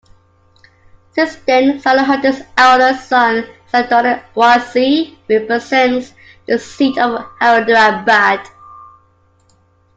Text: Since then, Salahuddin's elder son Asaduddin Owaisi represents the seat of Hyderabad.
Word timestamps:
Since 1.11 1.35
then, 1.45 1.79
Salahuddin's 1.79 2.41
elder 2.57 2.95
son 2.97 3.45
Asaduddin 3.71 4.19
Owaisi 4.35 5.15
represents 5.29 6.13
the 6.47 6.57
seat 6.57 6.97
of 6.97 7.23
Hyderabad. 7.39 8.41